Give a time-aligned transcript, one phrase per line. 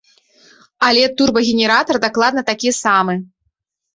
[0.87, 3.13] Але турбагенератар дакладна такі самы.